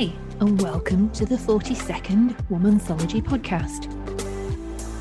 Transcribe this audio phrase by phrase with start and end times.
[0.00, 0.10] Hi,
[0.40, 3.86] and welcome to the 42nd Womanthology podcast.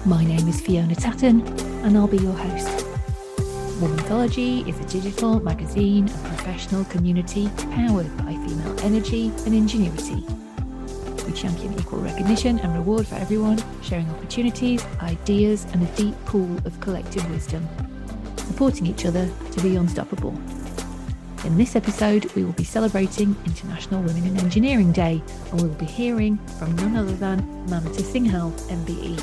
[0.06, 1.40] My name is Fiona Tatton,
[1.86, 2.86] and I'll be your host.
[3.80, 10.25] Womanthology is a digital magazine and professional community powered by female energy and ingenuity.
[11.25, 16.57] We champion equal recognition and reward for everyone, sharing opportunities, ideas, and a deep pool
[16.66, 17.66] of collective wisdom,
[18.36, 20.38] supporting each other to be unstoppable.
[21.45, 25.75] In this episode, we will be celebrating International Women in Engineering Day, and we will
[25.75, 29.16] be hearing from none other than Mamta Singhal, MBE.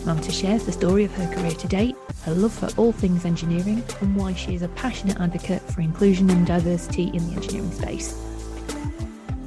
[0.00, 3.82] Mamta shares the story of her career to date, her love for all things engineering,
[4.00, 8.20] and why she is a passionate advocate for inclusion and diversity in the engineering space.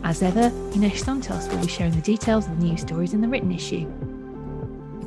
[0.06, 3.28] As ever, Ines Santos will be sharing the details of the news stories in the
[3.28, 3.92] written issue.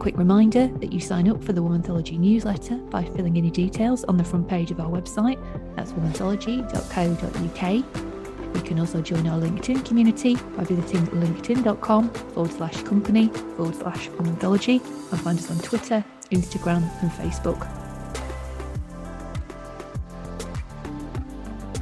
[0.06, 4.05] Quick reminder that you sign up for the Womanthology newsletter by filling in your details
[4.05, 5.37] on the front page of our website.
[5.74, 8.55] That's womanthology.co.uk.
[8.55, 14.09] You can also join our LinkedIn community by visiting linkedin.com forward slash company forward slash
[14.10, 17.66] womanthology and find us on Twitter, Instagram, and Facebook.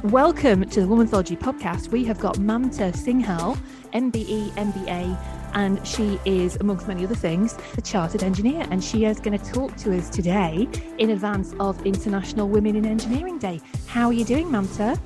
[0.05, 1.89] Welcome to the Womanthology podcast.
[1.89, 3.55] We have got Mamta Singhal,
[3.93, 8.67] MBE, MBA, and she is, amongst many other things, a chartered engineer.
[8.69, 10.67] And she is going to talk to us today
[10.99, 13.61] in advance of International Women in Engineering Day.
[13.87, 14.99] How are you doing, Mamta?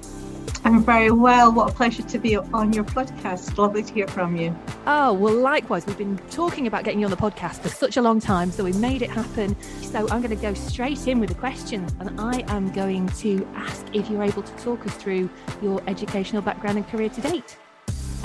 [0.66, 1.54] I'm very well.
[1.54, 3.58] What a pleasure to be on your podcast.
[3.58, 4.56] Lovely to hear from you.
[4.88, 5.86] Oh, well, likewise.
[5.86, 8.64] We've been talking about getting you on the podcast for such a long time, so
[8.64, 9.56] we made it happen.
[9.82, 13.48] So I'm going to go straight in with the questions, and I am going to
[13.56, 15.30] ask if you're able to talk us through
[15.62, 17.58] your educational background and career to date.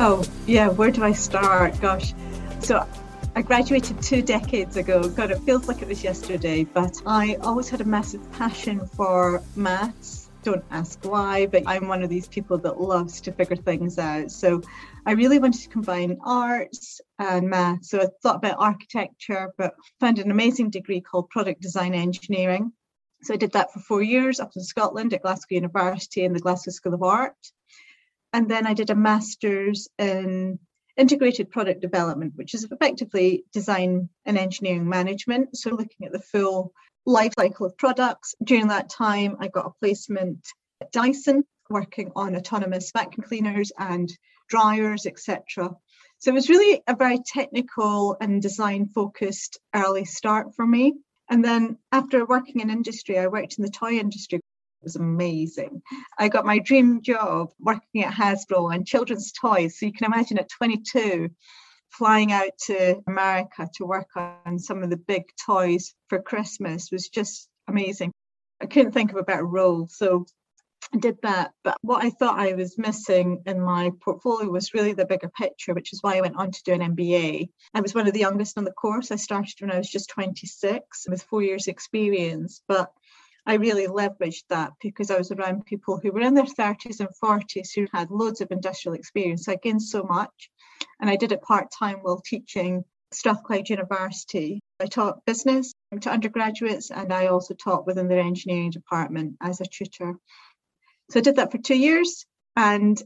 [0.00, 1.80] Oh, yeah, where do I start?
[1.80, 2.14] Gosh.
[2.58, 2.84] So
[3.36, 5.08] I graduated two decades ago.
[5.08, 9.40] God, it feels like it was yesterday, but I always had a massive passion for
[9.54, 10.30] maths.
[10.42, 14.32] Don't ask why, but I'm one of these people that loves to figure things out.
[14.32, 14.62] So
[15.06, 17.90] I really wanted to combine arts and maths.
[17.90, 22.72] So I thought about architecture, but found an amazing degree called product design engineering.
[23.22, 26.40] So I did that for four years up in Scotland at Glasgow University and the
[26.40, 27.36] Glasgow School of Art.
[28.34, 30.58] And then I did a master's in
[30.96, 35.56] integrated product development, which is effectively design and engineering management.
[35.56, 36.72] So looking at the full
[37.06, 38.34] life cycle of products.
[38.42, 40.44] During that time, I got a placement
[40.80, 44.10] at Dyson, working on autonomous vacuum cleaners and
[44.48, 45.70] dryers, etc.
[46.18, 50.94] So it was really a very technical and design focused early start for me.
[51.30, 54.40] And then after working in industry, I worked in the toy industry
[54.84, 55.82] was amazing.
[56.18, 59.78] I got my dream job working at Hasbro and children's toys.
[59.78, 61.30] So you can imagine at 22,
[61.90, 67.08] flying out to America to work on some of the big toys for Christmas was
[67.08, 68.12] just amazing.
[68.60, 69.88] I couldn't think of a better role.
[69.88, 70.26] So
[70.92, 71.52] I did that.
[71.62, 75.74] But what I thought I was missing in my portfolio was really the bigger picture,
[75.74, 77.48] which is why I went on to do an MBA.
[77.74, 79.10] I was one of the youngest on the course.
[79.10, 82.62] I started when I was just 26 with four years' experience.
[82.68, 82.92] But
[83.46, 87.08] I really leveraged that because I was around people who were in their 30s and
[87.22, 89.48] 40s who had loads of industrial experience.
[89.48, 90.50] I gained so much.
[91.00, 94.60] And I did it part time while teaching Strathclyde University.
[94.80, 99.66] I taught business to undergraduates and I also taught within their engineering department as a
[99.66, 100.14] tutor.
[101.10, 102.24] So I did that for two years
[102.56, 103.00] and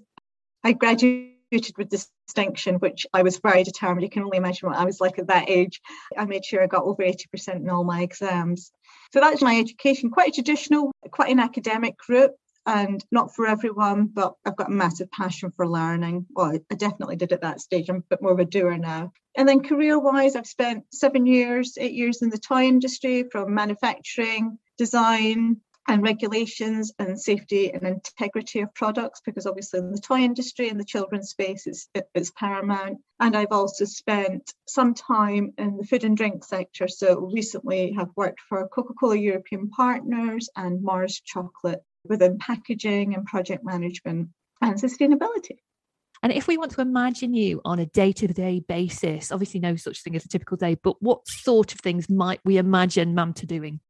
[0.62, 4.02] I graduated with distinction, which I was very determined.
[4.02, 5.80] You can only imagine what I was like at that age.
[6.16, 8.70] I made sure I got over 80% in all my exams.
[9.12, 12.32] So that's my education, quite traditional, quite an academic route
[12.66, 16.26] and not for everyone, but I've got a massive passion for learning.
[16.30, 17.88] Well, I definitely did at that stage.
[17.88, 19.12] I'm a bit more of a doer now.
[19.36, 23.54] And then career wise, I've spent seven years, eight years in the toy industry from
[23.54, 30.18] manufacturing, design, and regulations and safety and integrity of products because obviously in the toy
[30.18, 32.98] industry and the children's space is, is paramount.
[33.20, 36.86] And i've also spent some time in the food and drink sector.
[36.86, 43.64] So recently have worked for coca-cola european partners and mars chocolate within packaging and project
[43.64, 44.28] management
[44.60, 45.58] and sustainability.
[46.22, 49.76] And if we want to imagine you on a day to day basis, obviously no
[49.76, 53.46] such thing as a typical day, but what sort of things might we imagine Mamta
[53.46, 53.80] doing?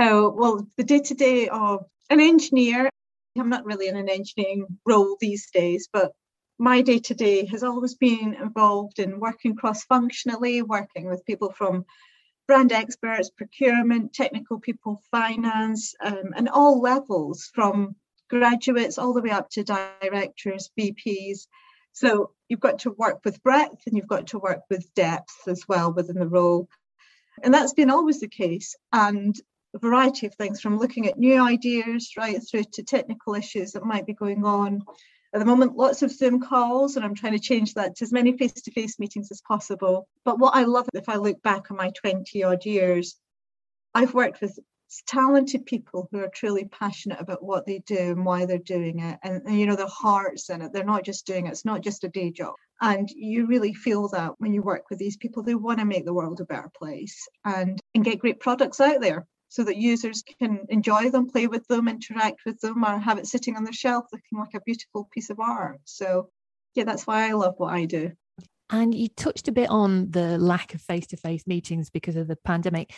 [0.00, 2.88] Oh, well, the day to day of an engineer,
[3.36, 6.12] I'm not really in an engineering role these days, but
[6.56, 11.50] my day to day has always been involved in working cross functionally, working with people
[11.50, 11.84] from
[12.46, 17.96] brand experts, procurement, technical people, finance, um, and all levels from
[18.30, 21.48] graduates all the way up to directors, VPs.
[21.92, 25.66] So you've got to work with breadth and you've got to work with depth as
[25.66, 26.68] well within the role.
[27.42, 28.76] And that's been always the case.
[28.92, 29.34] And
[29.74, 33.84] a variety of things from looking at new ideas right through to technical issues that
[33.84, 34.82] might be going on.
[35.34, 38.12] At the moment lots of zoom calls and i'm trying to change that to as
[38.12, 40.08] many face-to-face meetings as possible.
[40.24, 43.16] But what i love if i look back on my 20 odd years
[43.94, 44.58] i've worked with
[45.06, 49.18] talented people who are truly passionate about what they do and why they're doing it.
[49.22, 50.72] And, and, you know their hearts in it.
[50.72, 51.50] They're not just doing it.
[51.50, 52.54] It's not just a day job.
[52.80, 56.04] And you really feel that when you work with these people they want to make
[56.04, 60.22] the world a better place and and get great products out there so that users
[60.38, 63.72] can enjoy them play with them interact with them or have it sitting on their
[63.72, 65.80] shelf looking like a beautiful piece of art.
[65.84, 66.30] So
[66.74, 68.12] yeah that's why i love what i do.
[68.70, 72.92] And you touched a bit on the lack of face-to-face meetings because of the pandemic.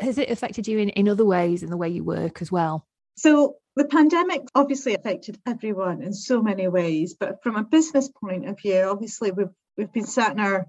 [0.00, 2.86] Has it affected you in, in other ways in the way you work as well?
[3.18, 8.48] So the pandemic obviously affected everyone in so many ways, but from a business point
[8.48, 10.66] of view, obviously we've we've been sat in our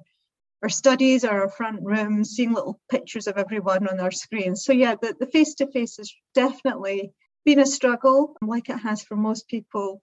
[0.64, 4.66] our studies or our front rooms, seeing little pictures of everyone on our screens.
[4.66, 7.12] So yeah, the, the face-to-face has definitely
[7.46, 10.02] been a struggle, like it has for most people.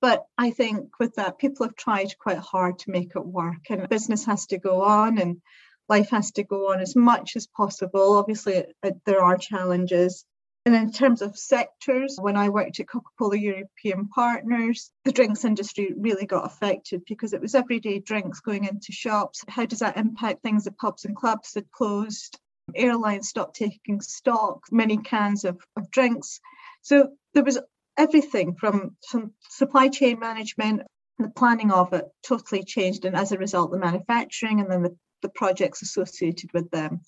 [0.00, 3.88] But I think with that, people have tried quite hard to make it work, and
[3.88, 5.40] business has to go on, and
[5.88, 8.18] life has to go on as much as possible.
[8.18, 10.24] Obviously, it, it, there are challenges.
[10.64, 15.44] And in terms of sectors, when I worked at Coca Cola European Partners, the drinks
[15.44, 19.44] industry really got affected because it was everyday drinks going into shops.
[19.48, 20.64] How does that impact things?
[20.64, 22.38] The pubs and clubs had closed,
[22.76, 26.40] airlines stopped taking stock, many cans of, of drinks.
[26.82, 27.58] So there was
[27.96, 30.82] everything from some supply chain management,
[31.18, 33.04] the planning of it totally changed.
[33.04, 37.00] And as a result, the manufacturing and then the the projects associated with them.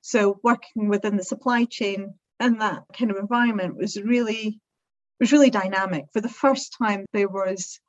[0.00, 4.60] So working within the supply chain and that kind of environment was really
[5.20, 6.04] was really dynamic.
[6.12, 7.80] For the first time, there was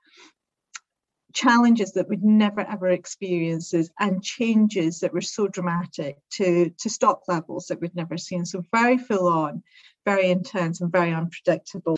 [1.33, 7.21] challenges that we'd never ever experienced and changes that were so dramatic to, to stock
[7.27, 8.45] levels that we'd never seen.
[8.45, 9.61] So very full on,
[10.05, 11.97] very intense and very unpredictable.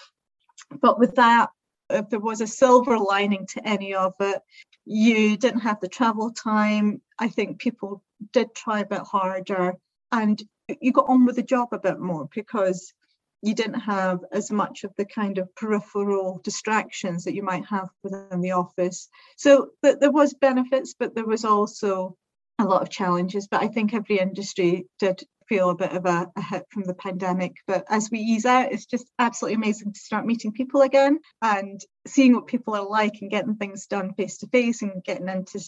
[0.81, 1.49] But with that,
[1.89, 4.41] if there was a silver lining to any of it,
[4.85, 7.01] you didn't have the travel time.
[7.19, 9.75] I think people did try a bit harder
[10.11, 10.41] and
[10.81, 12.93] you got on with the job a bit more because
[13.41, 17.89] you didn't have as much of the kind of peripheral distractions that you might have
[18.03, 19.09] within the office.
[19.35, 22.15] So th- there was benefits, but there was also
[22.59, 23.47] a lot of challenges.
[23.47, 26.93] But I think every industry did feel a bit of a, a, hit from the
[26.93, 27.55] pandemic.
[27.65, 31.81] But as we ease out, it's just absolutely amazing to start meeting people again and
[32.07, 35.59] seeing what people are like and getting things done face to face and getting into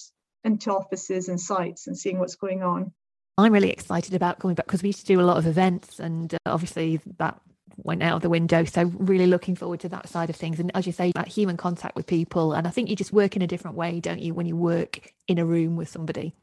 [0.46, 2.94] into offices and sites and seeing what's going on.
[3.38, 6.00] I'm really excited about coming back because we used to do a lot of events
[6.00, 7.40] and uh, obviously that
[7.78, 8.64] went out of the window.
[8.66, 10.60] So really looking forward to that side of things.
[10.60, 12.54] And as you say, that human contact with people.
[12.54, 15.12] And I think you just work in a different way, don't you, when you work
[15.28, 16.34] in a room with somebody?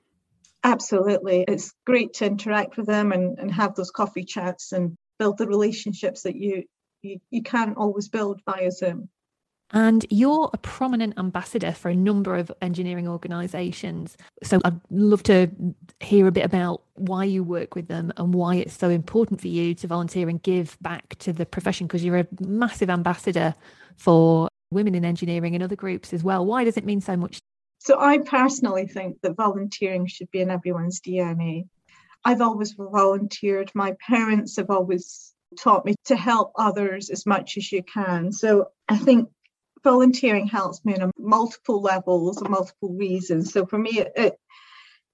[0.65, 1.45] Absolutely.
[1.47, 5.47] It's great to interact with them and, and have those coffee chats and build the
[5.47, 6.65] relationships that you,
[7.03, 9.09] you, you can't always build via Zoom.
[9.73, 14.17] And you're a prominent ambassador for a number of engineering organisations.
[14.43, 15.49] So I'd love to
[16.01, 19.49] hear a bit about why you work with them and why it's so important for
[19.49, 23.55] you to volunteer and give back to the profession because you're a massive ambassador
[23.97, 26.45] for women in engineering and other groups as well.
[26.45, 27.41] Why does it mean so much
[27.81, 31.67] so I personally think that volunteering should be in everyone's DNA.
[32.23, 33.71] I've always volunteered.
[33.75, 38.33] My parents have always taught me to help others as much as you can.
[38.33, 39.31] So I think
[39.83, 43.53] volunteering helps me on multiple levels and multiple reasons.
[43.53, 44.39] So for me, it,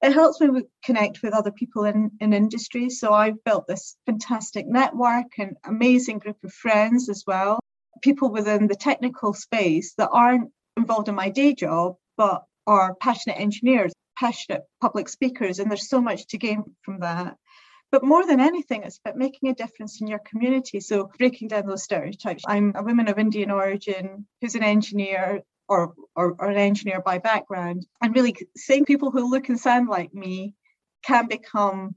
[0.03, 2.91] it, helps me connect with other people in, in industry.
[2.91, 7.59] So I've built this fantastic network and amazing group of friends as well.
[8.03, 13.41] People within the technical space that aren't involved in my day job, but are passionate
[13.41, 17.37] engineers, passionate public speakers, and there's so much to gain from that.
[17.97, 20.81] But more than anything, it's about making a difference in your community.
[20.81, 22.45] So breaking down those stereotypes.
[22.47, 27.17] I'm a woman of Indian origin who's an engineer or, or, or an engineer by
[27.17, 30.53] background, and really seeing people who look and sound like me
[31.07, 31.95] can become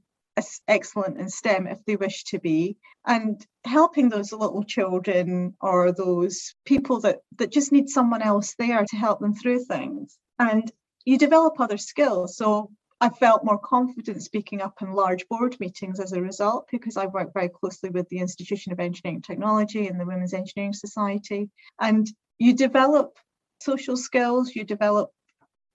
[0.66, 6.54] excellent in STEM if they wish to be, and helping those little children or those
[6.64, 10.72] people that, that just need someone else there to help them through things and
[11.04, 12.38] you develop other skills.
[12.38, 12.70] So
[13.02, 17.06] I felt more confident speaking up in large board meetings as a result because I
[17.06, 21.48] work very closely with the Institution of Engineering Technology and the Women's Engineering Society.
[21.80, 22.06] And
[22.38, 23.16] you develop
[23.60, 25.10] social skills, you develop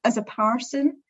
[0.04, 1.02] as a person,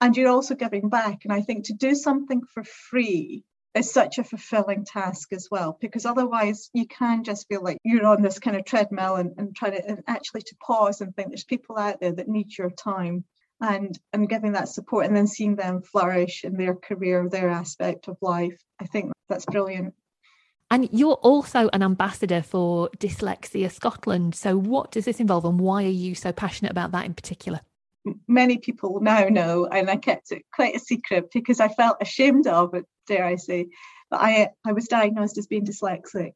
[0.00, 1.24] and you're also giving back.
[1.24, 3.42] And I think to do something for free
[3.74, 8.06] is such a fulfilling task as well because otherwise you can just feel like you're
[8.06, 11.30] on this kind of treadmill and, and trying to and actually to pause and think
[11.30, 13.24] there's people out there that need your time
[13.60, 18.08] and and giving that support and then seeing them flourish in their career their aspect
[18.08, 19.94] of life i think that's brilliant
[20.70, 24.34] And you're also an ambassador for Dyslexia Scotland.
[24.34, 27.60] So, what does this involve, and why are you so passionate about that in particular?
[28.26, 32.46] Many people now know, and I kept it quite a secret because I felt ashamed
[32.46, 33.68] of it, dare I say.
[34.10, 36.32] But I, I was diagnosed as being dyslexic.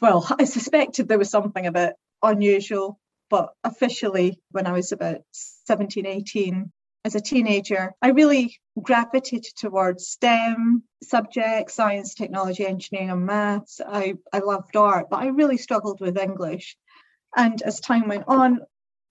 [0.00, 2.98] Well, I suspected there was something a bit unusual,
[3.30, 6.72] but officially, when I was about 17, 18,
[7.04, 13.80] as a teenager, I really gravitated towards STEM subjects, science, technology, engineering, and maths.
[13.86, 16.76] I, I loved art, but I really struggled with English.
[17.36, 18.60] And as time went on,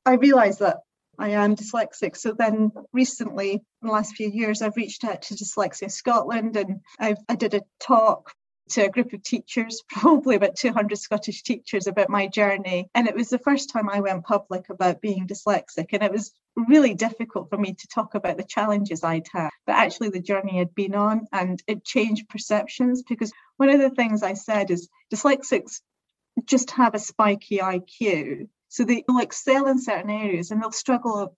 [0.06, 0.80] I realized that
[1.18, 2.18] I am dyslexic.
[2.18, 6.82] So then recently, in the last few years, I've reached out to Dyslexia Scotland and
[7.00, 8.34] I've, I did a talk
[8.70, 12.90] to a group of teachers, probably about 200 Scottish teachers, about my journey.
[12.96, 15.88] And it was the first time I went public about being dyslexic.
[15.94, 19.76] And it was really difficult for me to talk about the challenges I'd had, but
[19.76, 21.28] actually the journey I'd been on.
[21.32, 25.82] And it changed perceptions because one of the things I said is dyslexics
[26.46, 28.48] just have a spiky IQ.
[28.70, 31.36] So they will excel in certain areas and they'll struggle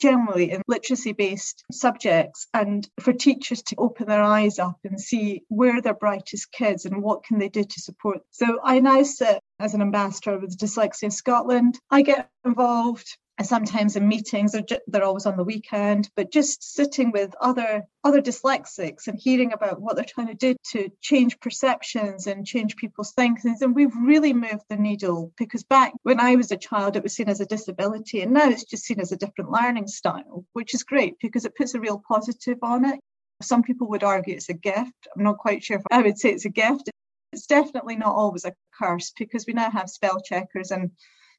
[0.00, 5.42] generally in literacy based subjects and for teachers to open their eyes up and see
[5.48, 8.20] where their brightest kids and what can they do to support.
[8.30, 11.78] So i now sit as an ambassador with dyslexia scotland.
[11.90, 17.10] I get involved sometimes in meetings they're, they're always on the weekend but just sitting
[17.10, 22.26] with other other dyslexics and hearing about what they're trying to do to change perceptions
[22.26, 26.50] and change people's thinkings and we've really moved the needle because back when i was
[26.50, 29.16] a child it was seen as a disability and now it's just seen as a
[29.16, 33.00] different learning style which is great because it puts a real positive on it.
[33.42, 35.08] Some people would argue it's a gift.
[35.16, 36.90] I'm not quite sure if i would say it's a gift.
[37.32, 40.90] It's definitely not always a curse because we now have spell checkers and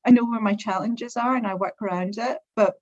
[0.05, 2.75] I know where my challenges are and I work around it, but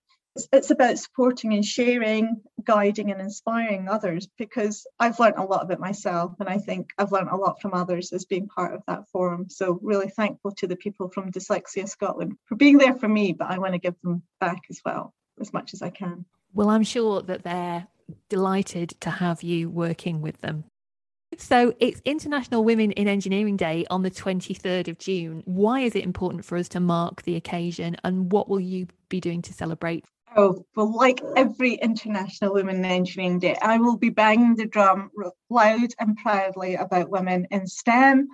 [0.54, 5.72] it's about supporting and sharing, guiding and inspiring others because I've learned a lot of
[5.72, 6.36] it myself.
[6.40, 9.48] And I think I've learned a lot from others as being part of that forum.
[9.50, 13.50] So, really thankful to the people from Dyslexia Scotland for being there for me, but
[13.50, 16.26] I want to give them back as well, as much as I can.
[16.54, 17.88] Well, I'm sure that they're
[18.30, 20.66] delighted to have you working with them
[21.40, 25.42] so it's International Women in Engineering Day on the 23rd of June.
[25.46, 29.20] Why is it important for us to mark the occasion and what will you be
[29.20, 30.06] doing to celebrate?
[30.36, 35.10] Oh, well, like every International Women in Engineering Day, I will be banging the drum
[35.50, 38.28] loud and proudly about women in STEM,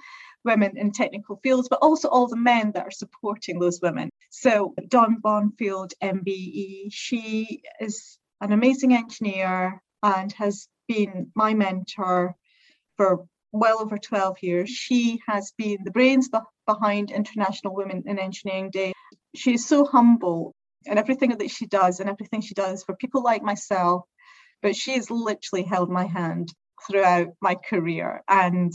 [0.44, 4.10] women in technical fields, but also all the men that are supporting those women.
[4.30, 12.36] So, Dawn Bonfield, MBE, she is an amazing engineer and has been my mentor
[12.98, 14.70] for well over 12 years.
[14.70, 16.30] She has been the brains
[16.66, 18.94] behind International Women in Engineering Day.
[19.36, 20.54] She is so humble
[20.86, 24.04] in everything that she does and everything she does for people like myself.
[24.62, 26.50] But she has literally held my hand
[26.88, 28.24] throughout my career.
[28.28, 28.74] And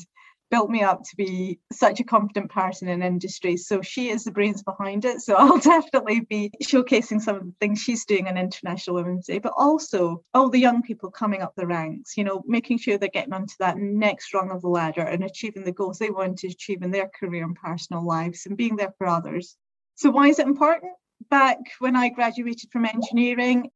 [0.51, 3.57] built me up to be such a confident person in industry.
[3.57, 5.21] So she is the brains behind it.
[5.21, 9.39] So I'll definitely be showcasing some of the things she's doing on International Women's Day,
[9.39, 13.09] but also all the young people coming up the ranks, you know, making sure they're
[13.09, 16.49] getting onto that next rung of the ladder and achieving the goals they want to
[16.49, 19.57] achieve in their career and personal lives and being there for others.
[19.95, 20.93] So why is it important?
[21.29, 23.71] Back when I graduated from engineering,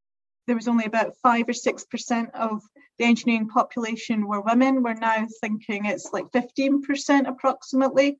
[0.46, 2.62] there was only about five or six percent of
[2.98, 4.82] the engineering population were women.
[4.82, 8.18] We're now thinking it's like 15% approximately.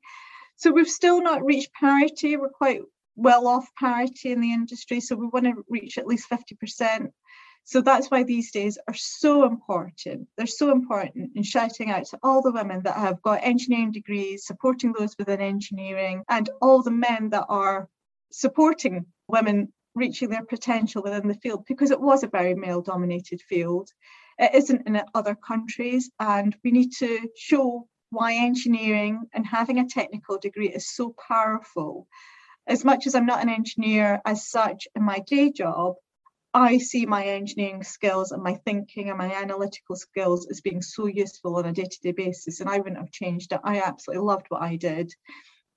[0.57, 2.35] So we've still not reached parity.
[2.37, 2.81] We're quite
[3.15, 4.99] well off parity in the industry.
[4.99, 7.09] So we want to reach at least 50%.
[7.63, 10.27] So that's why these days are so important.
[10.37, 14.45] They're so important in shouting out to all the women that have got engineering degrees,
[14.45, 17.89] supporting those within engineering, and all the men that are
[18.31, 23.41] supporting women reaching their potential within the field because it was a very male dominated
[23.41, 23.89] field.
[24.37, 29.87] It isn't in other countries, and we need to show why engineering and having a
[29.87, 32.07] technical degree is so powerful.
[32.67, 35.95] As much as I'm not an engineer as such in my day job,
[36.53, 41.05] I see my engineering skills and my thinking and my analytical skills as being so
[41.05, 42.61] useful on a day to day basis.
[42.61, 43.59] And I wouldn't have changed it.
[43.63, 45.13] I absolutely loved what I did.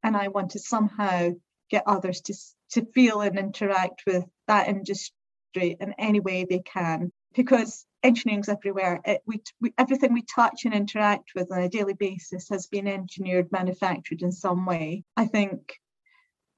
[0.05, 1.31] And I want to somehow
[1.69, 2.35] get others to,
[2.73, 5.13] to feel and interact with that industry
[5.55, 7.13] in any way they can.
[7.35, 9.01] Because engineering's everywhere.
[9.05, 12.87] It, we, we, everything we touch and interact with on a daily basis has been
[12.87, 15.05] engineered, manufactured in some way.
[15.17, 15.75] I think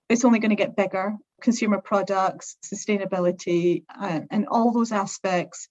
[0.09, 1.17] it's only going to get bigger.
[1.41, 5.69] Consumer products, sustainability, and, and all those aspects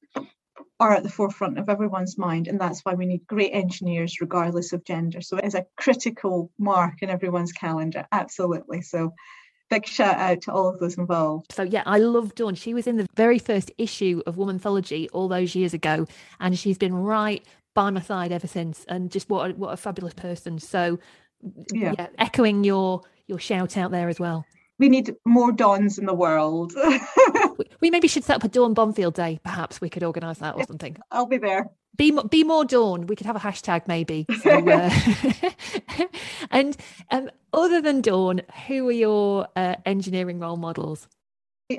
[0.80, 2.48] are at the forefront of everyone's mind.
[2.48, 5.22] And that's why we need great engineers, regardless of gender.
[5.22, 8.08] So it is a critical mark in everyone's calendar.
[8.12, 8.82] Absolutely.
[8.82, 9.14] So
[9.70, 11.52] big shout out to all of those involved.
[11.52, 12.56] So yeah, I love Dawn.
[12.56, 16.06] She was in the very first issue of Womanthology all those years ago,
[16.40, 18.86] and she's been right by my side ever since.
[18.88, 20.60] And just what a, what a fabulous person.
[20.60, 21.00] So
[21.74, 21.94] yeah.
[21.98, 24.46] yeah, echoing your your shout out there as well.
[24.80, 26.74] We need more dawns in the world.
[27.82, 29.40] we maybe should set up a Dawn Bonfield Day.
[29.44, 30.96] Perhaps we could organise that or something.
[31.12, 31.70] I'll be there.
[31.98, 33.08] Be be more Dawn.
[33.08, 34.26] We could have a hashtag maybe.
[34.42, 34.90] So, uh,
[36.52, 36.78] and
[37.12, 41.08] um, other than Dawn, who are your uh, engineering role models?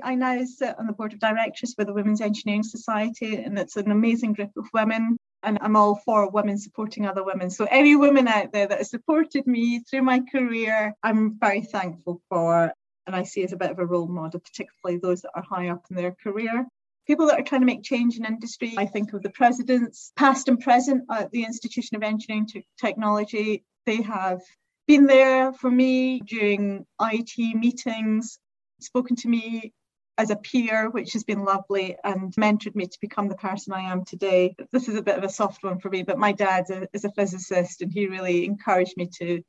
[0.04, 3.76] I now sit on the board of directors for the Women's Engineering Society, and it's
[3.76, 5.16] an amazing group of women.
[5.42, 7.50] And I'm all for women supporting other women.
[7.50, 12.20] So, any women out there that has supported me through my career, I'm very thankful
[12.28, 12.72] for.
[13.06, 15.70] And I see as a bit of a role model, particularly those that are high
[15.70, 16.66] up in their career.
[17.07, 20.49] People that are trying to make change in industry, I think of the presidents, past
[20.49, 22.47] and present at the Institution of Engineering
[22.80, 23.64] Technology.
[23.87, 24.40] They have
[24.87, 28.38] been there for me during IT meetings,
[28.80, 29.73] spoken to me
[30.19, 33.90] as a peer, which has been lovely and mentored me to become the person I
[33.90, 34.54] am today.
[34.71, 37.12] This is a bit of a soft one for me, but my dad is a
[37.12, 39.42] physicist and he really encouraged me to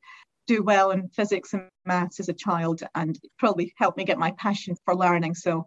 [0.46, 4.32] do well in physics and maths as a child and probably helped me get my
[4.38, 5.34] passion for learning.
[5.34, 5.66] So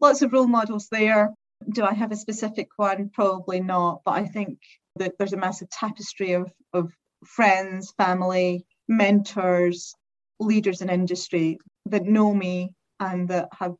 [0.00, 1.34] lots of role models there.
[1.68, 3.10] Do I have a specific one?
[3.10, 4.58] Probably not, but I think
[4.96, 6.90] that there's a massive tapestry of, of
[7.24, 9.94] friends, family, mentors,
[10.40, 13.74] leaders in industry that know me and that have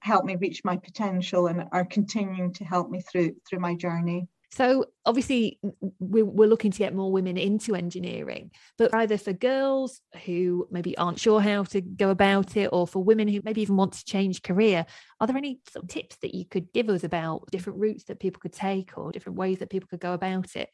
[0.00, 4.28] helped me reach my potential and are continuing to help me through through my journey.
[4.56, 5.58] So obviously
[6.00, 11.20] we're looking to get more women into engineering, but either for girls who maybe aren't
[11.20, 14.42] sure how to go about it, or for women who maybe even want to change
[14.42, 14.86] career,
[15.20, 18.18] are there any sort of tips that you could give us about different routes that
[18.18, 20.70] people could take or different ways that people could go about it?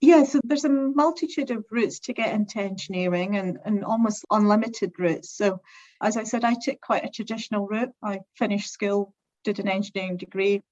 [0.00, 4.92] Yeah, so there's a multitude of routes to get into engineering and, and almost unlimited
[4.98, 5.36] routes.
[5.36, 5.60] So,
[6.02, 7.92] as I said, I took quite a traditional route.
[8.02, 9.12] I finished school,
[9.44, 10.62] did an engineering degree,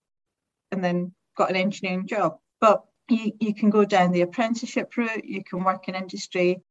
[0.73, 2.39] and then got an engineering job.
[2.61, 6.63] But you, you can go down the apprenticeship route, you can work in industry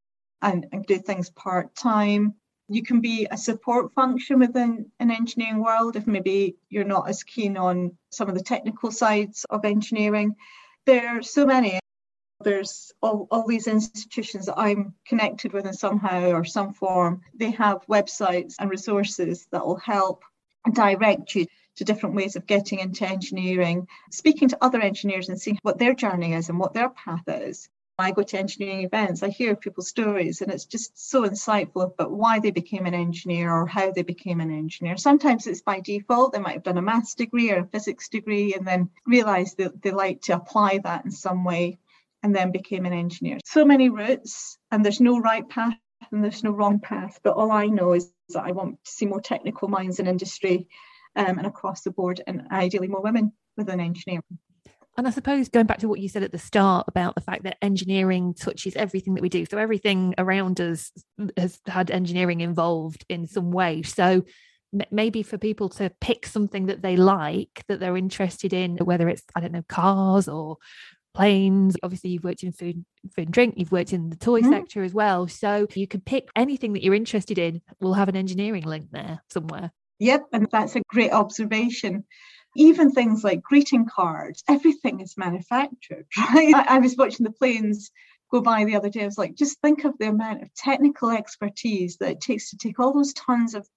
[0.42, 2.36] and, and do things part time.
[2.70, 7.24] You can be a support function within an engineering world if maybe you're not as
[7.24, 10.36] keen on some of the technical sides of engineering.
[10.86, 11.80] There are so many
[12.44, 17.22] there's all, all these institutions that I'm connected with in somehow or some form.
[17.34, 20.24] They have websites and resources that will help
[20.74, 21.46] direct you
[21.78, 25.94] to different ways of getting into engineering, speaking to other engineers and seeing what their
[25.94, 27.70] journey is and what their path is.
[28.00, 32.12] I go to engineering events, I hear people's stories, and it's just so insightful about
[32.12, 34.98] why they became an engineer or how they became an engineer.
[34.98, 38.56] Sometimes it's by default, they might have done a maths degree or a physics degree
[38.56, 41.78] and then realised that they like to apply that in some way
[42.24, 43.38] and then became an engineer.
[43.46, 45.78] So many routes, and there's no right path
[46.12, 47.20] and there's no wrong path.
[47.24, 50.68] But all I know is that I want to see more technical minds in industry
[51.16, 54.24] um, and across the board, and ideally more women within engineering.
[54.96, 57.44] And I suppose going back to what you said at the start about the fact
[57.44, 59.46] that engineering touches everything that we do.
[59.46, 60.92] So everything around us
[61.36, 63.82] has had engineering involved in some way.
[63.82, 64.24] So
[64.92, 69.22] maybe for people to pick something that they like that they're interested in whether it's
[69.36, 70.58] i don't know cars or
[71.14, 71.76] planes.
[71.84, 72.84] Obviously, you've worked in food,
[73.16, 74.52] food and drink, you've worked in the toy mm-hmm.
[74.52, 75.28] sector as well.
[75.28, 77.62] So you can pick anything that you're interested in.
[77.80, 79.72] We'll have an engineering link there somewhere.
[80.00, 82.06] Yep, and that's a great observation.
[82.56, 86.54] Even things like greeting cards, everything is manufactured, right?
[86.54, 87.92] I, I was watching the planes
[88.32, 89.02] go by the other day.
[89.02, 92.58] I was like, just think of the amount of technical expertise that it takes to
[92.58, 93.68] take all those tons of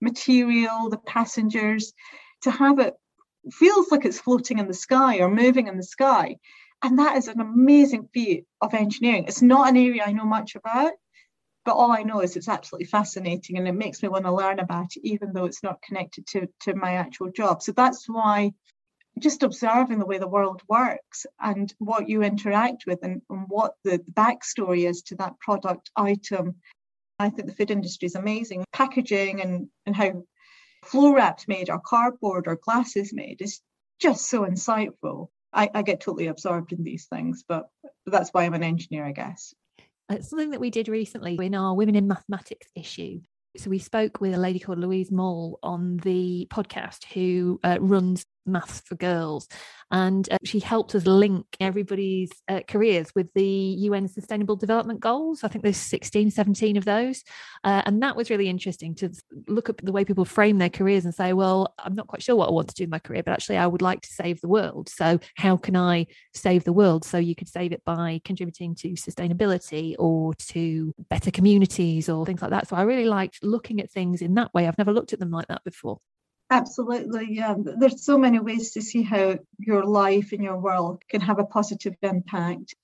[0.00, 1.92] material, the passengers,
[2.42, 2.94] to have it
[3.52, 6.36] feels like it's floating in the sky or moving in the sky.
[6.82, 9.24] And that is an amazing feat of engineering.
[9.28, 10.92] It's not an area I know much about,
[11.70, 14.58] but all I know is it's absolutely fascinating and it makes me want to learn
[14.58, 17.62] about it, even though it's not connected to, to my actual job.
[17.62, 18.54] So that's why
[19.20, 23.74] just observing the way the world works and what you interact with and, and what
[23.84, 26.56] the backstory is to that product item.
[27.20, 28.64] I think the food industry is amazing.
[28.72, 30.24] Packaging and, and how
[30.84, 33.60] flow wrapped made or cardboard or glasses made is
[34.00, 35.28] just so insightful.
[35.52, 37.68] I, I get totally absorbed in these things, but,
[38.04, 39.54] but that's why I'm an engineer, I guess.
[40.10, 43.20] It's something that we did recently in our Women in Mathematics issue.
[43.56, 48.24] So we spoke with a lady called Louise Moll on the podcast who uh, runs
[48.50, 49.48] Maths for Girls.
[49.90, 55.42] And uh, she helped us link everybody's uh, careers with the UN Sustainable Development Goals.
[55.42, 57.24] I think there's 16, 17 of those.
[57.64, 59.10] Uh, and that was really interesting to
[59.48, 62.36] look at the way people frame their careers and say, well, I'm not quite sure
[62.36, 64.40] what I want to do in my career, but actually I would like to save
[64.40, 64.88] the world.
[64.88, 67.04] So how can I save the world?
[67.04, 72.42] So you could save it by contributing to sustainability or to better communities or things
[72.42, 72.68] like that.
[72.68, 74.68] So I really liked looking at things in that way.
[74.68, 75.98] I've never looked at them like that before.
[76.50, 77.28] Absolutely.
[77.30, 77.54] Yeah.
[77.58, 81.44] There's so many ways to see how your life and your world can have a
[81.44, 82.74] positive impact.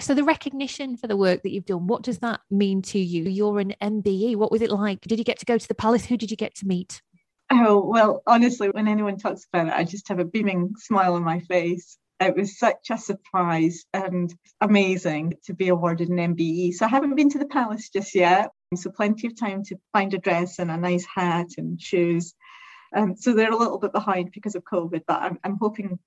[0.00, 3.24] So, the recognition for the work that you've done, what does that mean to you?
[3.24, 4.36] You're an MBE.
[4.36, 5.00] What was it like?
[5.02, 6.04] Did you get to go to the palace?
[6.04, 7.02] Who did you get to meet?
[7.50, 11.22] Oh, well, honestly, when anyone talks about it, I just have a beaming smile on
[11.22, 11.96] my face.
[12.18, 16.72] It was such a surprise and amazing to be awarded an MBE.
[16.72, 18.50] So I haven't been to the palace just yet.
[18.74, 22.34] So plenty of time to find a dress and a nice hat and shoes.
[22.94, 25.98] Um, so they're a little bit behind because of COVID, but I'm, I'm hoping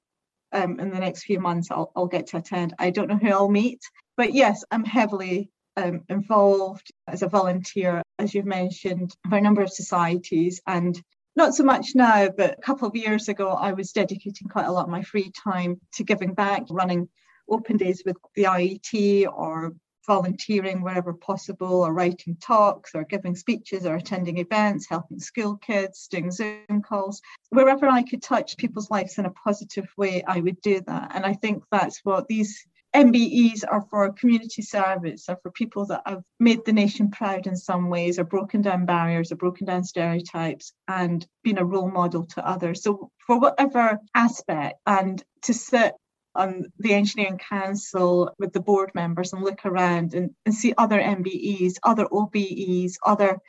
[0.51, 2.73] um, in the next few months I'll, I'll get to attend.
[2.79, 3.81] I don't know who I'll meet,
[4.17, 9.61] but yes, I'm heavily um, involved as a volunteer, as you've mentioned, for a number
[9.61, 10.61] of societies.
[10.67, 10.99] And
[11.35, 14.71] not so much now, but a couple of years ago, I was dedicating quite a
[14.71, 17.07] lot of my free time to giving back, running
[17.49, 19.73] open days with the IET or
[20.05, 26.07] volunteering wherever possible, or writing talks, or giving speeches, or attending events, helping school kids,
[26.07, 27.21] doing Zoom calls.
[27.49, 31.11] Wherever I could touch people's lives in a positive way, I would do that.
[31.13, 36.01] And I think that's what these MBEs are for community service, are for people that
[36.05, 39.83] have made the nation proud in some ways, or broken down barriers, or broken down
[39.83, 42.81] stereotypes, and been a role model to others.
[42.81, 45.93] So, for whatever aspect, and to sit
[46.39, 50.97] on the engineering council with the board members and look around and, and see other
[50.97, 53.39] MBEs, other OBEs, other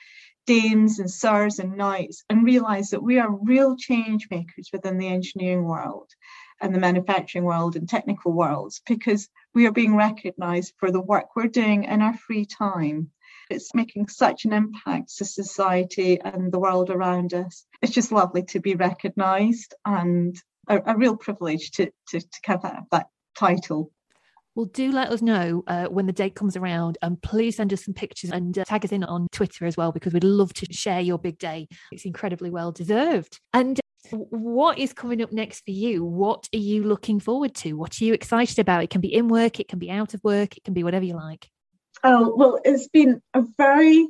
[0.46, 5.06] dames and sirs and knights, and realize that we are real change makers within the
[5.06, 6.10] engineering world
[6.60, 11.36] and the manufacturing world and technical worlds because we are being recognized for the work
[11.36, 13.10] we're doing in our free time.
[13.48, 17.66] It's making such an impact to society and the world around us.
[17.82, 20.36] It's just lovely to be recognized and
[20.70, 23.06] a, a real privilege to, to, to have that, that
[23.36, 23.90] title.
[24.54, 27.84] Well, do let us know uh, when the date comes around and please send us
[27.84, 30.66] some pictures and uh, tag us in on Twitter as well because we'd love to
[30.72, 31.68] share your big day.
[31.92, 33.38] It's incredibly well deserved.
[33.54, 33.78] And
[34.10, 36.04] what is coming up next for you?
[36.04, 37.74] What are you looking forward to?
[37.74, 38.82] What are you excited about?
[38.82, 41.04] It can be in work, it can be out of work, it can be whatever
[41.04, 41.48] you like.
[42.02, 44.08] Oh, well, it's been a very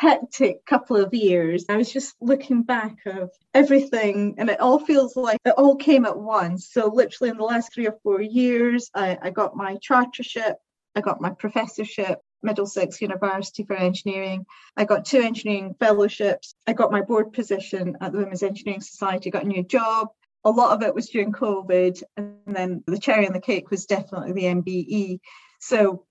[0.00, 1.66] hectic couple of years.
[1.68, 6.06] I was just looking back of everything, and it all feels like it all came
[6.06, 6.70] at once.
[6.72, 10.54] So, literally, in the last three or four years, I, I got my chartership,
[10.96, 14.46] I got my professorship, Middlesex University for Engineering.
[14.74, 16.54] I got two engineering fellowships.
[16.66, 20.08] I got my board position at the Women's Engineering Society, got a new job.
[20.44, 22.02] A lot of it was during COVID.
[22.16, 25.18] And then the cherry on the cake was definitely the MBE.
[25.60, 26.06] So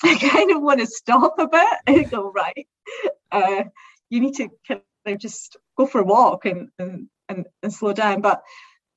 [0.04, 2.66] I kind of want to stop a bit and go, right,
[3.30, 3.64] uh,
[4.08, 7.92] you need to kind of just go for a walk and, and, and, and slow
[7.92, 8.20] down.
[8.20, 8.42] But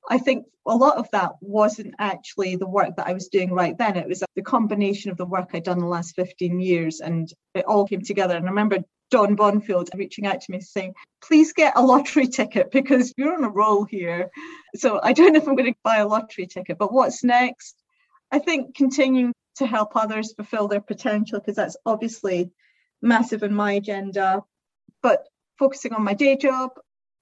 [0.10, 3.78] I think a lot of that wasn't actually the work that I was doing right
[3.78, 3.98] then.
[3.98, 7.66] It was the combination of the work I'd done the last 15 years and it
[7.66, 8.36] all came together.
[8.36, 8.80] And I remember
[9.12, 13.44] Dawn Bonfield reaching out to me saying, please get a lottery ticket because you're on
[13.44, 14.30] a roll here.
[14.76, 17.76] So I don't know if I'm going to buy a lottery ticket, but what's next?
[18.32, 22.52] I think continuing to help others fulfill their potential because that's obviously
[23.02, 24.44] massive in my agenda.
[25.02, 25.26] But
[25.60, 26.72] focusing on my day job,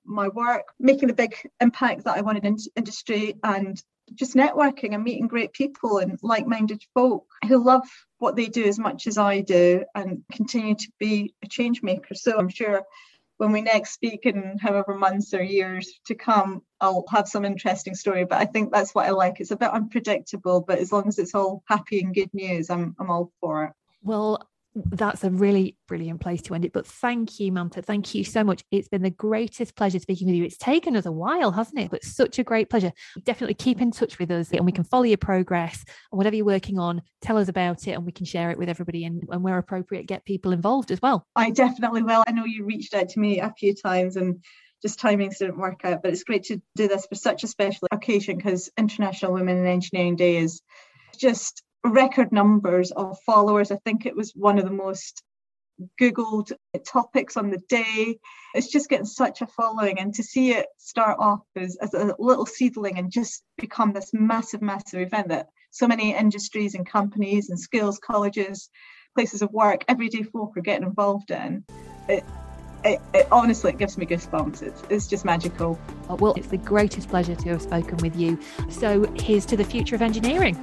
[0.06, 3.82] my work, making the big impact that I wanted in industry and
[4.14, 8.78] just networking and meeting great people and like-minded folk who love what they do as
[8.78, 12.14] much as I do and continue to be a change maker.
[12.14, 12.84] So I'm sure
[13.42, 17.96] when we next speak in however months or years to come, I'll have some interesting
[17.96, 18.24] story.
[18.24, 19.40] But I think that's what I like.
[19.40, 22.96] It's a bit unpredictable, but as long as it's all happy and good news, I'm
[23.00, 23.72] I'm all for it.
[24.04, 26.74] Well, that's a really brilliant place to end it.
[26.74, 27.84] But thank you, Mamta.
[27.84, 28.64] Thank you so much.
[28.72, 30.46] It's been the greatest pleasure speaking with you.
[30.46, 31.92] It's taken us a while, hasn't it?
[31.92, 32.92] But such a great pleasure.
[33.24, 36.46] Definitely keep in touch with us and we can follow your progress and whatever you're
[36.46, 39.44] working on, tell us about it and we can share it with everybody and, and
[39.44, 41.28] where appropriate, get people involved as well.
[41.36, 42.24] I definitely will.
[42.28, 44.44] I know you reached out to me a few times and
[44.82, 47.88] just timings didn't work out, but it's great to do this for such a special
[47.92, 50.62] occasion because International Women in Engineering Day is
[51.18, 53.72] just record numbers of followers.
[53.72, 55.24] I think it was one of the most
[56.00, 56.52] Googled
[56.86, 58.20] topics on the day.
[58.54, 62.16] It's just getting such a following, and to see it start off as, as a
[62.20, 67.50] little seedling and just become this massive, massive event that so many industries and companies
[67.50, 68.70] and schools, colleges,
[69.16, 71.64] places of work, everyday folk are getting involved in.
[72.08, 72.24] It,
[72.84, 74.62] it, it, honestly it gives me goosebumps.
[74.62, 75.80] It's, it's just magical.
[76.10, 78.40] Well, it's the greatest pleasure to have spoken with you.
[78.70, 80.58] So here's to the future of engineering.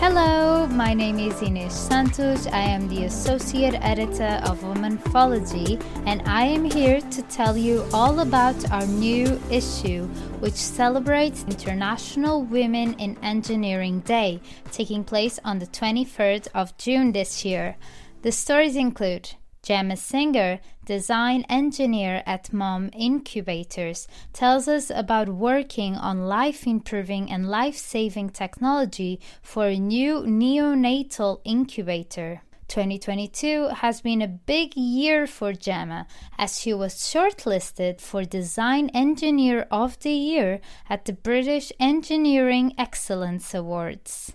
[0.00, 2.46] Hello, my name is Ines Santos.
[2.46, 8.20] I am the Associate Editor of Womanthology, and I am here to tell you all
[8.20, 10.04] about our new issue,
[10.38, 17.44] which celebrates International Women in Engineering Day, taking place on the 23rd of June this
[17.44, 17.76] year.
[18.22, 19.34] The stories include
[19.68, 27.50] Gemma Singer, design engineer at Mom Incubators, tells us about working on life improving and
[27.50, 32.40] life saving technology for a new neonatal incubator.
[32.68, 36.06] 2022 has been a big year for Gemma
[36.38, 43.52] as she was shortlisted for Design Engineer of the Year at the British Engineering Excellence
[43.52, 44.32] Awards.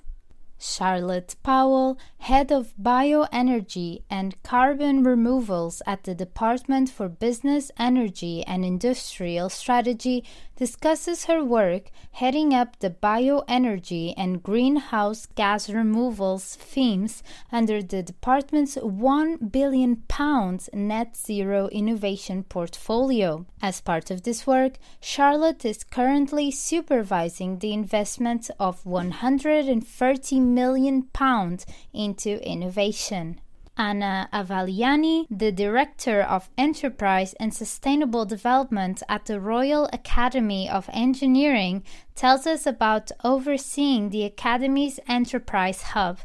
[0.64, 8.64] Charlotte Powell, head of bioenergy and carbon removals at the Department for Business, Energy and
[8.64, 10.24] Industrial Strategy,
[10.64, 17.22] discusses her work heading up the bioenergy and greenhouse gas removals themes
[17.52, 23.46] under the department's 1 billion pounds net zero innovation portfolio.
[23.62, 31.66] As part of this work, Charlotte is currently supervising the investment of 130 million pounds
[31.92, 33.42] into innovation.
[33.78, 41.84] Anna Avaliani, the Director of Enterprise and Sustainable Development at the Royal Academy of Engineering,
[42.16, 46.20] tells us about overseeing the Academy's Enterprise Hub.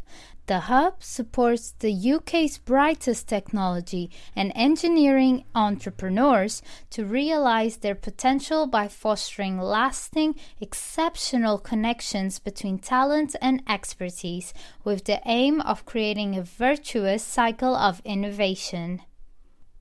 [0.48, 8.88] The hub supports the UK's brightest technology and engineering entrepreneurs to realize their potential by
[8.88, 17.22] fostering lasting, exceptional connections between talent and expertise, with the aim of creating a virtuous
[17.22, 19.02] cycle of innovation.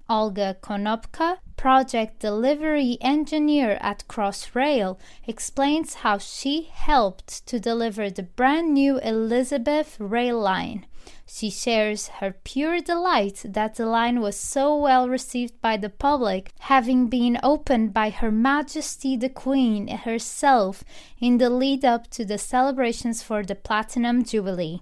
[0.10, 8.74] Olga Konopka, project delivery engineer at Crossrail, explains how she helped to deliver the brand
[8.74, 10.86] new Elizabeth rail line.
[11.26, 16.52] She shares her pure delight that the line was so well received by the public,
[16.60, 20.84] having been opened by Her Majesty the Queen herself
[21.20, 24.82] in the lead up to the celebrations for the Platinum Jubilee.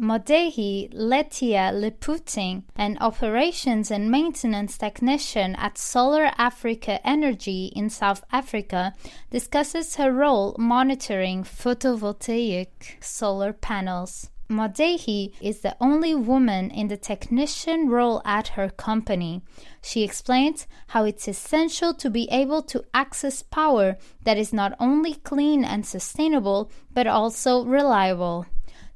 [0.00, 8.94] Modehi Letia Leputing, an operations and maintenance technician at Solar Africa Energy in South Africa,
[9.30, 14.30] discusses her role monitoring photovoltaic solar panels.
[14.48, 19.42] Modehi is the only woman in the technician role at her company.
[19.82, 25.14] She explains how it's essential to be able to access power that is not only
[25.14, 28.46] clean and sustainable, but also reliable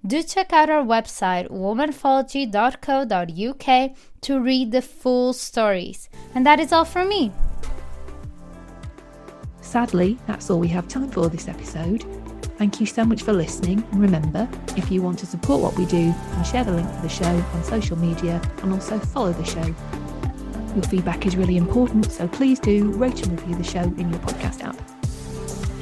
[0.06, 6.08] do check out our website womanthology.co.uk to read the full stories.
[6.34, 7.32] And that is all from me.
[9.60, 12.04] Sadly, that's all we have time for this episode.
[12.56, 13.84] Thank you so much for listening.
[13.92, 17.02] And remember, if you want to support what we do, then share the link to
[17.02, 19.74] the show on social media and also follow the show.
[20.74, 24.20] Your feedback is really important, so please do rate and review the show in your
[24.20, 24.95] podcast app.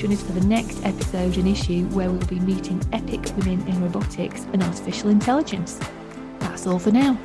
[0.05, 3.83] Join us for the next episode and issue where we'll be meeting epic women in
[3.83, 5.81] robotics and artificial intelligence.
[6.41, 7.19] That's all for now.